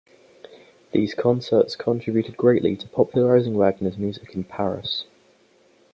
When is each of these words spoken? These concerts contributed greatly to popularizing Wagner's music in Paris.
These 0.93 1.13
concerts 1.13 1.75
contributed 1.75 2.35
greatly 2.35 2.75
to 2.75 2.87
popularizing 2.87 3.53
Wagner's 3.53 3.99
music 3.99 4.33
in 4.33 4.43
Paris. 4.43 5.05